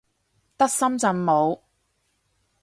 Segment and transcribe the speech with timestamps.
[0.57, 1.59] 得深圳冇